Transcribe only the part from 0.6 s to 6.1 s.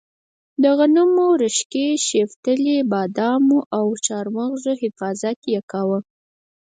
د غنمو، رشقې، شپتلې، بادامو او چارمغزو حفاظت یې کاوه.